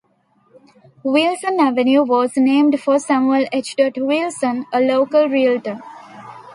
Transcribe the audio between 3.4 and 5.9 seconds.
H. Wilson, a local realtor.